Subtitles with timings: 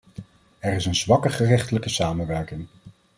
[0.59, 2.67] Er is een zwakke gerechtelijke samenwerking.